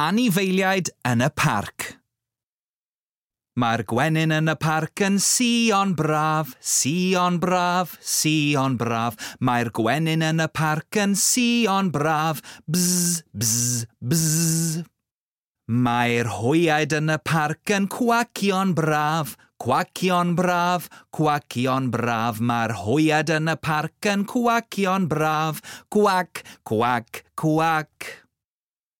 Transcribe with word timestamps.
Anifeiliaid 0.00 0.88
yn 1.04 1.20
y 1.20 1.26
parc. 1.36 1.84
Mae'r 3.60 3.82
gwenyn 3.90 4.32
yn 4.32 4.48
y 4.48 4.54
parc 4.56 5.02
yn 5.04 5.18
sion 5.20 5.90
braf, 5.98 6.54
sion 6.64 7.36
braf, 7.42 7.92
sion 8.00 8.78
braf. 8.80 9.18
Mae'r 9.44 9.68
gwenyn 9.76 10.24
yn 10.24 10.40
y 10.40 10.46
parc 10.56 10.96
yn 11.02 11.12
sion 11.20 11.90
braf, 11.92 12.40
bzz, 12.64 13.26
bzz, 13.36 13.84
bzz. 14.00 14.80
Mae'r 15.68 16.32
hwyaid 16.38 16.96
yn 16.96 17.12
y 17.12 17.18
parc 17.32 17.74
yn 17.76 17.90
cwacio'n 17.92 18.72
braf, 18.80 19.36
cwacio'n 19.60 20.32
braf, 20.40 20.88
cwacio'n 21.12 21.92
braf. 21.92 22.40
Mae'r 22.40 22.78
hwyaid 22.86 23.36
yn 23.36 23.52
y 23.52 23.58
parc 23.68 24.08
yn 24.14 24.24
cwacio'n 24.32 25.12
braf, 25.12 25.60
cwac, 25.92 26.46
cwac, 26.64 27.26
cwac. 27.36 28.14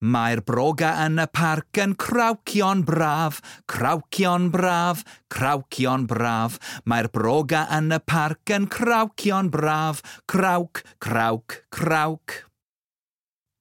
Mae'r 0.01 0.41
broga 0.49 0.95
yn 1.05 1.21
y 1.21 1.27
parc 1.29 1.77
yn 1.83 1.91
crawcion 2.01 2.87
braf, 2.89 3.43
crawcion 3.69 4.47
braf, 4.49 5.03
crawcion 5.29 6.07
braf. 6.09 6.55
Mae'r 6.89 7.11
broga 7.13 7.67
yn 7.77 7.93
y 7.93 7.99
parc 8.09 8.49
yn 8.57 8.65
crawcion 8.73 9.51
braf, 9.53 10.01
crawc, 10.25 10.81
crawc, 11.05 11.59
crawc. 11.69 12.47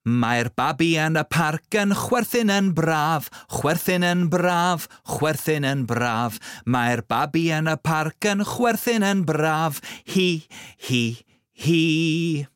Mae'r 0.07 0.47
babi 0.55 0.93
yn 0.95 1.19
y 1.19 1.25
parc 1.27 1.75
yn 1.75 1.91
chwerthin 2.05 2.53
yn 2.55 2.69
braf, 2.77 3.27
chwerthin 3.57 4.07
yn 4.07 4.29
braf, 4.31 4.87
chwerthin 5.17 5.67
yn 5.67 5.83
braf. 5.91 6.39
Mae'r 6.63 7.03
babi 7.03 7.49
yn 7.57 7.67
y 7.67 7.75
parc 7.83 8.29
yn 8.31 8.45
chwerthin 8.47 9.03
yn 9.03 9.25
braf, 9.27 9.83
hi, 10.15 10.47
hi, 10.87 11.03
hi. 11.51 12.47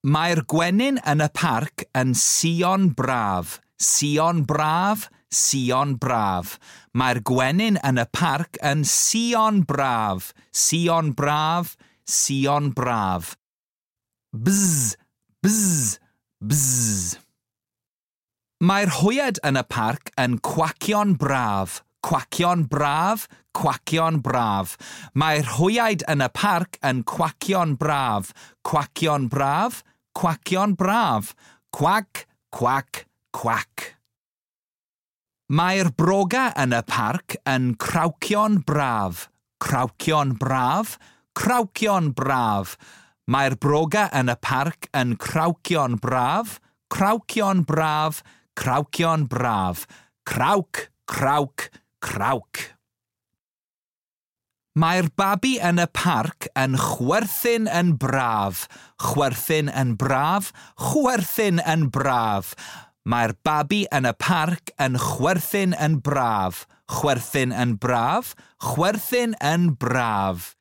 Mae'r 0.00 0.46
gwenyn 0.48 0.96
yn 1.04 1.20
y 1.20 1.26
parc 1.36 1.82
yn 1.92 2.14
Sion 2.16 2.86
Braf. 2.96 3.58
Sion 3.76 4.46
Braf, 4.48 5.10
Sion 5.28 5.98
Braf. 6.00 6.54
Mae'r 6.96 7.20
gwenyn 7.20 7.76
yn 7.84 8.00
y 8.00 8.06
parc 8.08 8.56
yn 8.64 8.86
Sion 8.88 9.60
Braf. 9.68 10.32
Sion 10.56 11.12
Braf, 11.12 11.76
Sion 12.08 12.72
Braf. 12.72 13.34
Bzz, 14.32 14.96
bzz, 15.44 15.98
bzz. 16.40 17.20
Mae'r 18.64 18.96
hwyed 19.02 19.44
yn 19.44 19.60
y 19.60 19.66
parc 19.68 20.14
yn 20.16 20.40
Cwacion 20.40 21.18
Braf. 21.20 21.82
Cwacion 22.00 22.64
braf, 22.64 23.26
cwacion 23.52 24.22
braf. 24.24 24.76
Mae'r 25.12 25.50
hwyaid 25.58 26.04
yn 26.08 26.24
y 26.24 26.28
parc 26.32 26.78
yn 26.80 27.02
cwacion 27.04 27.74
braf. 27.76 28.32
Cwacion 28.64 29.28
braf, 29.28 29.82
Cwacio'n 30.16 30.74
braf. 30.78 31.34
Cwac, 31.70 32.26
cwac, 32.50 33.04
cwac. 33.36 33.96
Mae'r 35.50 35.90
broga 35.98 36.50
yn 36.62 36.74
y 36.76 36.82
parc 36.86 37.34
yn 37.50 37.72
crawcio'n 37.82 38.60
braf. 38.66 39.28
Crawcio'n 39.60 40.36
braf, 40.40 40.96
crawcio'n 41.36 42.12
braf. 42.16 42.76
Mae'r 43.30 43.56
broga 43.62 44.08
yn 44.16 44.30
y 44.32 44.36
parc 44.42 44.88
yn 44.96 45.16
crawcio'n 45.20 45.98
braf, 46.02 46.56
crawcio'n 46.90 47.64
braf, 47.68 48.22
crawcio'n 48.58 49.26
braf. 49.30 49.84
Crawc, 50.26 50.88
crawc, 51.06 51.68
crawc. 52.02 52.64
Mae'r 54.78 55.08
babi 55.18 55.56
yn 55.66 55.80
y 55.82 55.86
parc 55.90 56.46
yn 56.54 56.76
chwerthin 56.78 57.64
yn 57.66 57.96
braf, 57.98 58.68
chwerthin 59.02 59.66
yn 59.66 59.96
braf, 59.98 60.52
chwerthin 60.78 61.58
yn 61.66 61.88
braf. 61.90 62.52
Mae'r 63.02 63.34
babi 63.42 63.80
yn 63.90 64.06
y 64.06 64.14
parc 64.14 64.70
yn 64.78 64.94
chwerthin 64.94 65.74
yn 65.74 65.98
braf, 66.06 66.68
chwerthin 66.86 67.50
yn 67.50 67.74
braf, 67.82 68.36
chwerthin 68.62 69.34
yn 69.42 69.72
braf. 69.74 70.54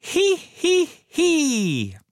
Hi 0.00 0.26
hi 0.40 0.76
hi! 1.12 2.05